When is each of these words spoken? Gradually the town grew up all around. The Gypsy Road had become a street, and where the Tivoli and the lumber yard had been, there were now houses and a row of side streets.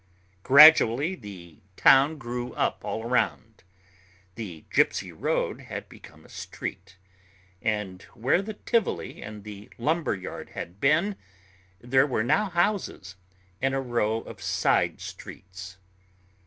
Gradually 0.41 1.13
the 1.13 1.59
town 1.77 2.17
grew 2.17 2.53
up 2.55 2.83
all 2.83 3.05
around. 3.07 3.61
The 4.33 4.65
Gypsy 4.73 5.13
Road 5.15 5.61
had 5.69 5.87
become 5.87 6.25
a 6.25 6.27
street, 6.29 6.97
and 7.61 8.01
where 8.15 8.41
the 8.41 8.55
Tivoli 8.55 9.21
and 9.21 9.43
the 9.43 9.69
lumber 9.77 10.15
yard 10.15 10.49
had 10.57 10.79
been, 10.81 11.17
there 11.79 12.07
were 12.07 12.23
now 12.23 12.49
houses 12.49 13.15
and 13.61 13.75
a 13.75 13.79
row 13.79 14.21
of 14.21 14.41
side 14.41 14.99
streets. 15.01 15.77